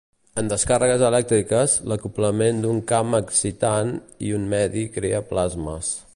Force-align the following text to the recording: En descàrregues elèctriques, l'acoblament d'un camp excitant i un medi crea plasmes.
En 0.41 0.47
descàrregues 0.51 1.03
elèctriques, 1.09 1.75
l'acoblament 1.91 2.63
d'un 2.65 2.81
camp 2.93 3.19
excitant 3.21 3.93
i 4.31 4.35
un 4.41 4.53
medi 4.57 4.87
crea 4.99 5.25
plasmes. 5.35 5.97